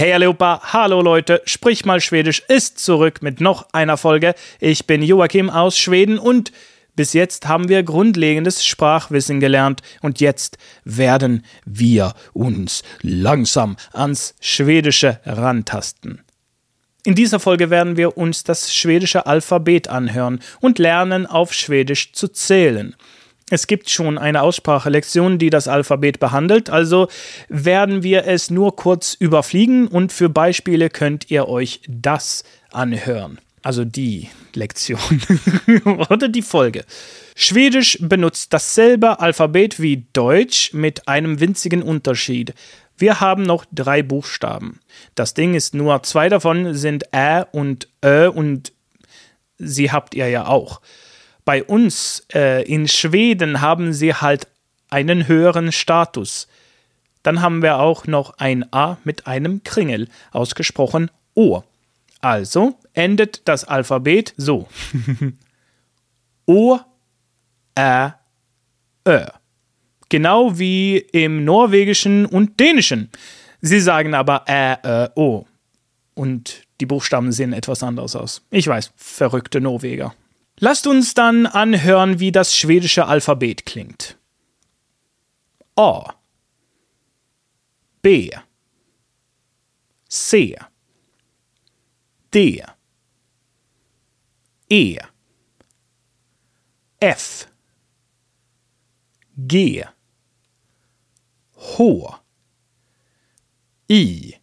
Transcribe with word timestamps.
Hey 0.00 0.14
allihopa, 0.14 0.62
hallo 0.72 1.02
Leute, 1.02 1.42
sprich 1.44 1.84
mal 1.84 2.00
Schwedisch 2.00 2.42
ist 2.48 2.78
zurück 2.78 3.20
mit 3.20 3.42
noch 3.42 3.66
einer 3.74 3.98
Folge. 3.98 4.34
Ich 4.58 4.86
bin 4.86 5.02
Joachim 5.02 5.50
aus 5.50 5.76
Schweden 5.76 6.18
und 6.18 6.52
bis 6.96 7.12
jetzt 7.12 7.46
haben 7.46 7.68
wir 7.68 7.82
grundlegendes 7.82 8.64
Sprachwissen 8.64 9.40
gelernt 9.40 9.82
und 10.00 10.18
jetzt 10.18 10.56
werden 10.84 11.44
wir 11.66 12.14
uns 12.32 12.82
langsam 13.02 13.76
ans 13.92 14.34
Schwedische 14.40 15.20
rantasten. 15.26 16.22
In 17.04 17.14
dieser 17.14 17.38
Folge 17.38 17.68
werden 17.68 17.98
wir 17.98 18.16
uns 18.16 18.42
das 18.42 18.74
schwedische 18.74 19.26
Alphabet 19.26 19.88
anhören 19.88 20.40
und 20.60 20.78
lernen, 20.78 21.26
auf 21.26 21.52
Schwedisch 21.52 22.14
zu 22.14 22.28
zählen. 22.28 22.96
Es 23.50 23.66
gibt 23.66 23.90
schon 23.90 24.16
eine 24.16 24.42
Aussprachelektion, 24.42 25.38
die 25.38 25.50
das 25.50 25.66
Alphabet 25.66 26.20
behandelt, 26.20 26.70
also 26.70 27.08
werden 27.48 28.04
wir 28.04 28.26
es 28.26 28.48
nur 28.48 28.76
kurz 28.76 29.14
überfliegen 29.14 29.88
und 29.88 30.12
für 30.12 30.28
Beispiele 30.28 30.88
könnt 30.88 31.30
ihr 31.30 31.48
euch 31.48 31.82
das 31.88 32.44
anhören. 32.70 33.38
Also 33.62 33.84
die 33.84 34.30
Lektion 34.54 35.00
oder 35.84 36.28
die 36.28 36.42
Folge. 36.42 36.84
Schwedisch 37.34 37.98
benutzt 38.00 38.52
dasselbe 38.52 39.20
Alphabet 39.20 39.80
wie 39.80 40.06
Deutsch 40.12 40.72
mit 40.72 41.08
einem 41.08 41.40
winzigen 41.40 41.82
Unterschied. 41.82 42.54
Wir 42.96 43.20
haben 43.20 43.42
noch 43.42 43.64
drei 43.72 44.02
Buchstaben. 44.02 44.80
Das 45.14 45.34
Ding 45.34 45.54
ist 45.54 45.74
nur, 45.74 46.02
zwei 46.04 46.28
davon 46.28 46.74
sind 46.74 47.04
Ä 47.12 47.44
und 47.52 47.88
Ö 48.04 48.28
und 48.28 48.72
sie 49.58 49.90
habt 49.90 50.14
ihr 50.14 50.28
ja 50.28 50.46
auch. 50.46 50.80
Bei 51.50 51.64
uns 51.64 52.24
äh, 52.32 52.62
in 52.62 52.86
Schweden 52.86 53.60
haben 53.60 53.92
sie 53.92 54.14
halt 54.14 54.46
einen 54.88 55.26
höheren 55.26 55.72
Status. 55.72 56.46
Dann 57.24 57.42
haben 57.42 57.60
wir 57.60 57.80
auch 57.80 58.06
noch 58.06 58.38
ein 58.38 58.72
A 58.72 58.98
mit 59.02 59.26
einem 59.26 59.64
Kringel, 59.64 60.06
ausgesprochen 60.30 61.10
O. 61.34 61.62
Also 62.20 62.78
endet 62.92 63.48
das 63.48 63.64
Alphabet 63.64 64.32
so. 64.36 64.68
o, 66.46 66.78
Ä, 67.76 68.12
Ö 69.08 69.24
genau 70.08 70.56
wie 70.56 70.98
im 70.98 71.44
Norwegischen 71.44 72.26
und 72.26 72.60
Dänischen. 72.60 73.10
Sie 73.60 73.80
sagen 73.80 74.14
aber 74.14 74.44
Ä, 74.46 74.76
Ö, 74.84 75.08
O. 75.16 75.46
Und 76.14 76.62
die 76.80 76.86
Buchstaben 76.86 77.32
sehen 77.32 77.52
etwas 77.52 77.82
anders 77.82 78.14
aus. 78.14 78.46
Ich 78.52 78.68
weiß, 78.68 78.92
verrückte 78.94 79.60
Norweger. 79.60 80.14
Lasst 80.62 80.86
uns 80.86 81.14
dann 81.14 81.46
anhören, 81.46 82.20
wie 82.20 82.32
das 82.32 82.54
schwedische 82.54 83.06
Alphabet 83.06 83.64
klingt. 83.64 84.18
A. 85.74 86.14
B. 88.02 88.30
C. 90.06 90.58
D. 92.34 92.62
E. 94.68 94.98
F. 97.00 97.48
G. 99.38 99.84
H 101.56 102.20
I 103.88 104.34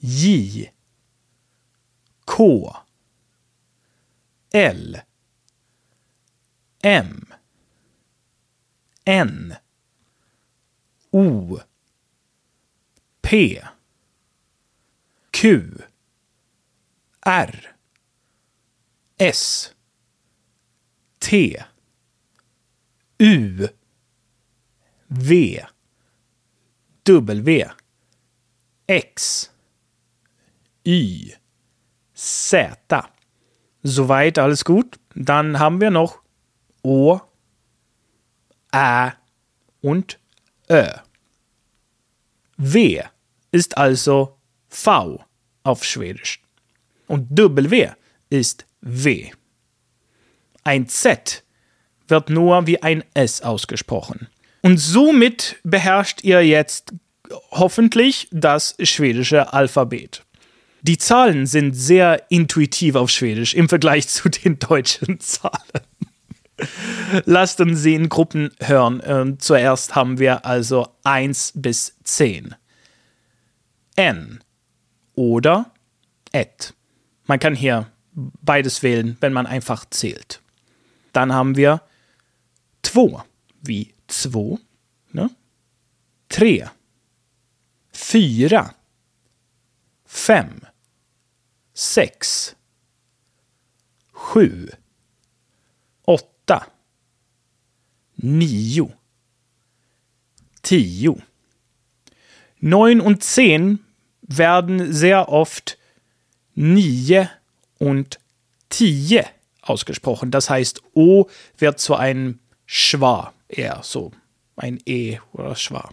J 0.00 0.72
K 2.26 2.84
L. 4.54 5.02
M. 6.84 7.26
N. 9.06 9.58
O. 11.12 11.60
P. 13.22 13.60
Q. 15.32 15.82
R. 17.24 17.52
S. 19.18 19.72
T. 21.20 21.56
U. 23.18 23.68
V. 25.08 25.60
W. 27.04 27.64
X. 28.88 29.50
Y. 30.84 31.34
Z. 32.14 33.21
Soweit 33.82 34.38
alles 34.38 34.64
gut? 34.64 34.98
Dann 35.14 35.58
haben 35.58 35.80
wir 35.80 35.90
noch 35.90 36.20
O, 36.82 37.20
Ä 38.74 39.12
und 39.80 40.18
Ö. 40.70 40.86
W 42.56 43.02
ist 43.50 43.76
also 43.76 44.38
V 44.68 45.24
auf 45.64 45.84
Schwedisch. 45.84 46.40
Und 47.06 47.28
W 47.30 47.90
ist 48.30 48.66
W. 48.80 49.30
Ein 50.64 50.88
Z 50.88 51.44
wird 52.08 52.30
nur 52.30 52.66
wie 52.66 52.82
ein 52.82 53.04
S 53.14 53.42
ausgesprochen. 53.42 54.28
Und 54.62 54.78
somit 54.78 55.56
beherrscht 55.64 56.22
ihr 56.22 56.46
jetzt 56.46 56.92
hoffentlich 57.50 58.28
das 58.30 58.76
schwedische 58.82 59.52
Alphabet. 59.52 60.24
Die 60.82 60.98
Zahlen 60.98 61.46
sind 61.46 61.74
sehr 61.74 62.30
intuitiv 62.30 62.96
auf 62.96 63.10
Schwedisch 63.10 63.54
im 63.54 63.68
Vergleich 63.68 64.08
zu 64.08 64.28
den 64.28 64.58
deutschen 64.58 65.20
Zahlen. 65.20 65.86
Lasst 67.24 67.60
uns 67.60 67.82
sie 67.82 67.94
in 67.94 68.08
Gruppen 68.08 68.50
hören. 68.60 69.02
Ähm, 69.04 69.38
zuerst 69.38 69.94
haben 69.94 70.18
wir 70.18 70.44
also 70.44 70.88
1 71.04 71.54
bis 71.56 71.96
10. 72.04 72.54
N 73.96 74.40
oder 75.14 75.72
et. 76.32 76.74
Man 77.26 77.38
kann 77.38 77.54
hier 77.54 77.88
beides 78.14 78.82
wählen, 78.82 79.16
wenn 79.20 79.32
man 79.32 79.46
einfach 79.46 79.84
zählt. 79.90 80.40
Dann 81.12 81.32
haben 81.32 81.56
wir 81.56 81.82
2 82.82 83.22
wie 83.62 83.94
2. 84.08 84.58
Ne? 85.12 85.30
3 86.28 86.70
fyra, 87.92 88.74
fem, 90.04 90.60
sex, 91.82 92.54
sju, 94.12 94.68
åtta, 96.06 96.66
nio, 98.22 98.92
tio. 100.62 101.16
Neun 102.60 103.00
und 103.00 103.24
zehn 103.24 103.80
werden 104.22 104.92
sehr 104.92 105.28
oft 105.28 105.76
nie 106.54 107.26
und 107.78 108.20
tie 108.68 109.24
ausgesprochen. 109.60 110.30
Das 110.30 110.48
heißt, 110.48 110.82
O 110.94 111.26
wird 111.58 111.80
zu 111.80 111.96
einem 111.96 112.38
Schwa, 112.64 113.34
eher 113.48 113.80
so 113.82 114.12
ein 114.54 114.78
E 114.86 115.18
oder 115.32 115.56
Schwa. 115.56 115.90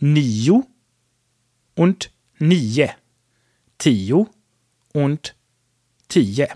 Nio 0.00 0.66
und 1.74 2.10
nio. 2.38 2.88
Tio 3.76 4.30
und 4.94 5.36
tie. 6.08 6.46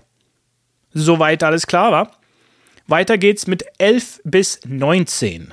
Soweit 0.94 1.43
alles 1.43 1.66
klar 1.66 1.93
war? 1.93 2.19
Weiter 2.87 3.19
geht's 3.19 3.47
mit 3.47 3.65
11 3.78 4.22
bis 4.25 4.60
19. 4.65 5.53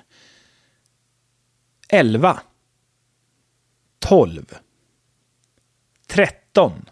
11 1.90 2.45
12 4.00 4.45
13 6.07 6.85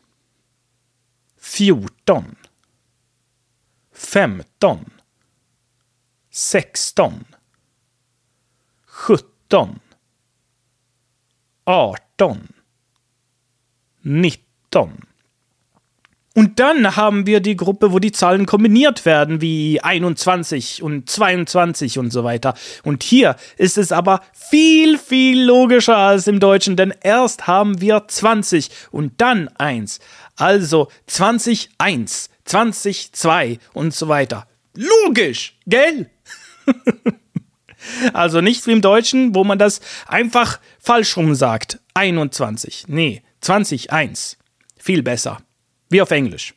14 1.38 2.36
15 3.92 4.86
16 6.30 7.26
17 9.08 9.80
18, 11.66 12.50
19. 14.04 15.13
Und 16.36 16.60
dann 16.60 16.96
haben 16.96 17.28
wir 17.28 17.42
die 17.42 17.56
Gruppe, 17.56 17.92
wo 17.92 18.00
die 18.00 18.12
Zahlen 18.12 18.48
kombiniert 18.48 19.06
werden, 19.06 19.40
wie 19.40 19.82
21 19.82 20.82
und 20.82 21.08
22 21.08 22.00
und 22.00 22.12
so 22.12 22.24
weiter. 22.24 22.56
Und 22.84 23.04
hier 23.04 23.36
ist 23.58 23.78
es 23.78 23.92
aber 23.92 24.22
viel, 24.34 24.98
viel 24.98 25.44
logischer 25.44 25.96
als 25.96 26.26
im 26.26 26.40
Deutschen, 26.40 26.76
denn 26.76 26.94
erst 27.02 27.46
haben 27.46 27.82
wir 27.82 28.08
20 28.08 28.70
und 28.90 29.14
dann 29.22 29.48
1. 29.60 30.00
Also 30.36 30.88
20, 31.06 31.70
1, 31.78 32.30
20, 32.46 33.14
2 33.14 33.60
und 33.74 33.94
so 33.94 34.08
weiter. 34.08 34.48
Logisch, 34.74 35.58
gell? 35.68 36.10
Also 38.14 38.40
nicht 38.40 38.66
wie 38.66 38.72
im 38.72 38.82
Deutschen, 38.82 39.36
wo 39.36 39.44
man 39.44 39.60
das 39.60 39.82
einfach 40.08 40.62
falsch 40.80 41.18
rum 41.18 41.36
sagt. 41.36 41.82
21. 41.94 42.86
Nee, 42.88 43.24
20, 43.42 43.92
1. 43.92 44.38
Viel 44.78 45.04
besser. 45.04 45.42
Wie 45.94 46.02
auf 46.02 46.10
Englisch. 46.10 46.56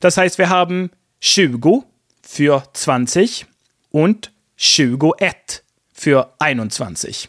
Das 0.00 0.16
heißt, 0.16 0.38
wir 0.38 0.48
haben 0.48 0.90
20 1.20 1.84
für 2.22 2.64
20 2.72 3.44
und 3.90 4.32
21 4.56 5.62
für 5.92 6.32
21. 6.38 7.28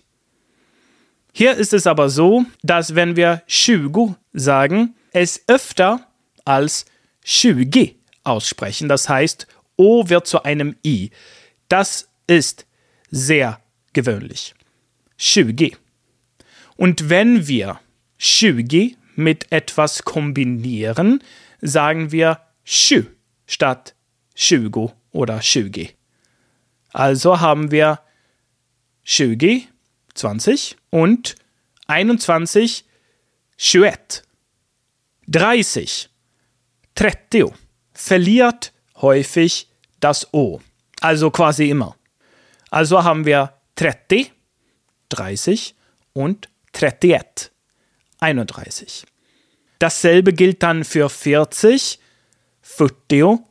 Hier 1.34 1.56
ist 1.56 1.74
es 1.74 1.88
aber 1.88 2.10
so, 2.10 2.46
dass 2.64 2.96
wenn 2.96 3.18
wir 3.18 3.44
20 3.48 4.16
sagen, 4.32 4.96
es 5.12 5.44
öfter 5.48 6.08
als 6.46 6.86
20 7.26 7.96
aussprechen. 8.24 8.88
Das 8.88 9.10
heißt, 9.10 9.46
O 9.76 10.08
wird 10.08 10.28
zu 10.28 10.44
einem 10.44 10.78
I. 10.86 11.12
Das 11.68 12.08
ist 12.28 12.66
sehr 13.12 13.60
gewöhnlich. 13.92 14.56
20. 15.18 15.78
Und 16.78 17.10
wenn 17.10 17.46
wir 17.46 17.82
20 18.20 18.96
mit 19.16 19.52
etwas 19.52 20.04
kombinieren, 20.04 21.24
sagen 21.62 22.12
wir 22.12 22.40
schü 22.64 23.06
statt 23.48 23.96
schügo 24.36 24.94
oder 25.12 25.42
schügi. 25.42 25.92
Also 26.92 27.40
haben 27.40 27.72
wir 27.72 28.00
schügi, 29.04 29.68
20 30.14 30.78
und 30.90 31.36
21 31.88 32.86
schüet. 33.58 34.24
30, 35.28 36.10
trettio, 36.94 37.54
verliert 37.94 38.74
häufig 38.98 39.70
das 40.00 40.34
O, 40.34 40.62
also 41.02 41.32
quasi 41.32 41.70
immer. 41.70 41.96
Also 42.70 43.04
haben 43.04 43.26
wir 43.26 43.54
tretti, 43.76 44.32
30 45.10 45.76
und 46.14 46.50
trettiet, 46.72 47.52
31. 48.26 49.06
Dasselbe 49.80 50.34
gilt 50.34 50.64
dann 50.64 50.84
für 50.84 51.10
40, 51.10 52.00
futtio, 52.62 53.48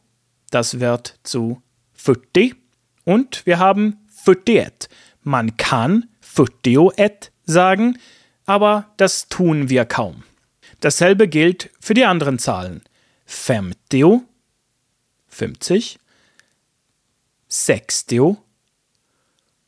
das 0.51 0.81
wird 0.81 1.19
zu 1.23 1.63
futti. 1.93 2.55
Und 3.05 3.47
wir 3.47 3.59
haben 3.59 3.99
futtiet. 4.09 4.89
Man 5.23 5.57
kann 5.57 6.09
futtioet 6.21 7.31
sagen, 7.45 7.99
aber 8.47 8.93
das 8.97 9.29
tun 9.29 9.69
wir 9.69 9.85
kaum. 9.85 10.25
Dasselbe 10.81 11.29
gilt 11.29 11.71
für 11.81 11.95
die 11.95 12.05
anderen 12.05 12.39
Zahlen. 12.39 12.83
Femtio, 13.27 14.23
50, 15.29 15.99
sextio, 17.49 18.43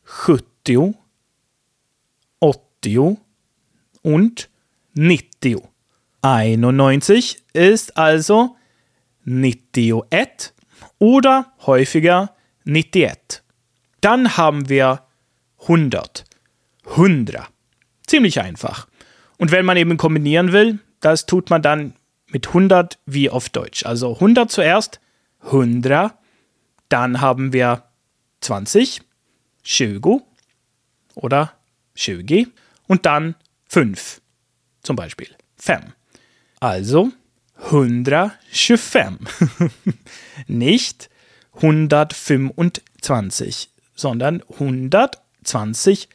schuttio, 0.05 0.94
ottio 2.41 3.19
und 4.03 4.49
nittio. 4.96 5.69
91 6.22 7.44
ist 7.52 7.96
also 7.96 8.56
nittioet 9.25 10.54
oder 10.98 11.52
häufiger 11.66 12.34
nittiet. 12.64 13.43
Dann 14.00 14.37
haben 14.37 14.69
wir 14.69 15.02
100. 15.62 16.25
Hundra. 16.96 17.48
Ziemlich 18.06 18.40
einfach. 18.40 18.88
Und 19.38 19.50
wenn 19.50 19.66
man 19.66 19.76
eben 19.76 19.96
kombinieren 19.96 20.52
will, 20.52 20.78
das 21.00 21.26
tut 21.26 21.50
man 21.50 21.62
dann 21.62 21.94
mit 22.28 22.48
100 22.48 22.98
wie 23.06 23.28
auf 23.31 23.48
Deutsch. 23.48 23.84
Also 23.84 24.14
100 24.14 24.50
zuerst, 24.50 25.00
100. 25.44 26.14
Dann 26.88 27.20
haben 27.20 27.52
wir 27.52 27.84
20, 28.40 29.02
20 29.64 30.22
oder 31.14 31.52
20 31.94 32.48
und 32.87 33.06
dann 33.06 33.34
5 33.69 34.22
zum 34.87 34.97
Beispiel, 34.97 35.29
5. 35.59 35.85
Also 36.61 37.12
125. 37.65 39.71
Nicht 40.47 41.11
125, 41.55 43.71
sondern 43.94 44.43
125. 44.53 46.09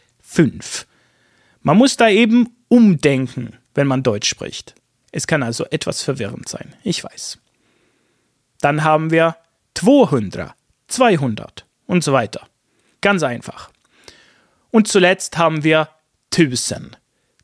Man 1.62 1.78
muss 1.78 1.98
da 1.98 2.10
eben 2.10 2.56
umdenken, 2.70 3.58
wenn 3.76 3.88
man 3.88 4.04
Deutsch 4.04 4.30
spricht. 4.30 4.76
Es 5.12 5.28
kann 5.28 5.44
also 5.44 5.66
etwas 5.66 6.02
verwirrend 6.02 6.48
sein, 6.48 6.74
ich 6.84 7.04
weiß. 7.04 7.40
Dann 8.62 8.84
haben 8.84 9.12
wir 9.12 9.36
200, 9.74 10.54
200 10.88 11.66
und 11.88 12.04
so 12.04 12.14
weiter. 12.14 12.48
Ganz 13.02 13.24
einfach. 13.24 13.72
Und 14.70 14.88
zuletzt 14.88 15.38
haben 15.38 15.64
wir 15.64 15.90
1000, 16.34 16.98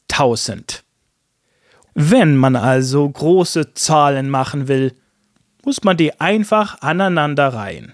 1000. 0.10 0.84
Wenn 2.00 2.36
man 2.36 2.56
also 2.56 3.10
große 3.10 3.74
Zahlen 3.74 4.30
machen 4.30 4.68
will, 4.68 4.94
muss 5.66 5.84
man 5.84 5.98
die 5.98 6.22
einfach 6.22 6.80
aneinander 6.82 7.48
reihen. 7.48 7.94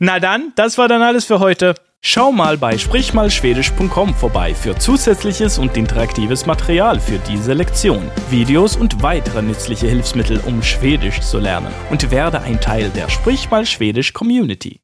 Na 0.00 0.18
dann, 0.18 0.52
das 0.56 0.78
war 0.78 0.88
dann 0.88 1.00
alles 1.00 1.26
für 1.26 1.38
heute. 1.38 1.76
Schau 2.00 2.32
mal 2.32 2.58
bei 2.58 2.76
sprichmalschwedisch.com 2.76 4.14
vorbei 4.14 4.52
für 4.52 4.76
zusätzliches 4.76 5.58
und 5.58 5.76
interaktives 5.76 6.44
Material 6.44 6.98
für 6.98 7.20
diese 7.20 7.52
Lektion, 7.52 8.10
Videos 8.30 8.74
und 8.74 9.00
weitere 9.04 9.42
nützliche 9.42 9.86
Hilfsmittel, 9.86 10.40
um 10.44 10.60
Schwedisch 10.60 11.20
zu 11.20 11.38
lernen 11.38 11.72
und 11.90 12.10
werde 12.10 12.40
ein 12.40 12.60
Teil 12.60 12.90
der 12.90 13.08
Sprich 13.08 13.48
mal 13.48 13.64
Schwedisch 13.64 14.12
Community. 14.12 14.80